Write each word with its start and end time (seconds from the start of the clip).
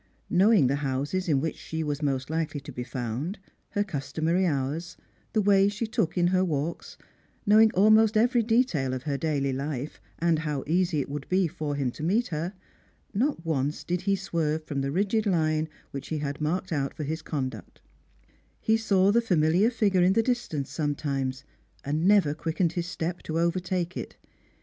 Knowing 0.31 0.65
the 0.65 0.77
houses 0.77 1.29
in 1.29 1.39
which 1.39 1.69
Bhe 1.69 1.83
was 1.85 2.01
most 2.01 2.31
likely 2.31 2.59
to 2.59 2.71
be 2.71 2.83
found, 2.83 3.37
her 3.69 3.83
customary 3.83 4.47
hours, 4.47 4.97
the 5.33 5.43
way 5.43 5.69
she 5.69 5.85
took 5.85 6.17
iu 6.17 6.25
her 6.29 6.43
walks, 6.43 6.97
knowing 7.45 7.69
almost 7.75 8.17
every 8.17 8.41
detail 8.41 8.95
of 8.95 9.03
her 9.03 9.15
daily 9.15 9.53
life, 9.53 10.01
and 10.17 10.39
how 10.39 10.63
easy 10.65 11.01
it 11.01 11.07
would 11.07 11.29
be 11.29 11.47
for 11.47 11.75
him 11.75 11.91
to 11.91 12.01
meet 12.01 12.29
her, 12.29 12.51
not 13.13 13.45
once 13.45 13.83
did 13.83 14.01
he 14.01 14.15
swerve 14.15 14.63
from 14.63 14.81
the 14.81 14.89
rigid 14.91 15.27
line 15.27 15.69
which 15.91 16.07
he 16.07 16.17
had 16.17 16.41
marked 16.41 16.71
out 16.71 16.95
for 16.95 17.03
his 17.03 17.21
conduct: 17.21 17.79
he 18.59 18.75
saw 18.77 19.11
the 19.11 19.21
famihar 19.21 19.71
figure 19.71 20.01
in 20.01 20.13
the 20.13 20.23
distance 20.23 20.71
sometimes, 20.71 21.43
and 21.85 22.07
never 22.07 22.33
quickened 22.33 22.71
his 22.71 22.87
step 22.87 23.21
to 23.21 23.37
overtake 23.37 23.95
it. 23.95 24.17